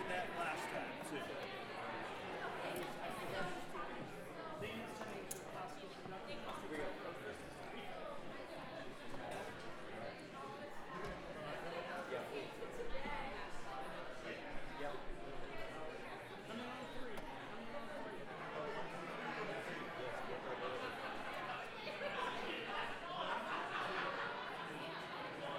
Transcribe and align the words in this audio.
did 0.00 0.08
that 0.08 0.28
last 0.38 0.64
time 0.72 0.96
too. 1.10 1.49